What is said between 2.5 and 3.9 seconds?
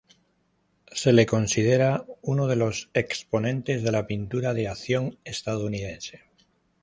los exponentes